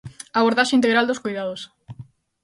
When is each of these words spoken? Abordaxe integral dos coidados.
Abordaxe 0.39 0.77
integral 0.79 1.05
dos 1.07 1.21
coidados. 1.23 1.61